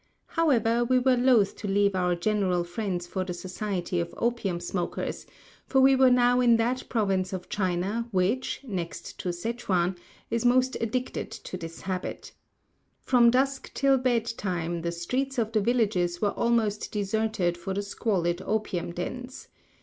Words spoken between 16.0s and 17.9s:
were almost deserted for the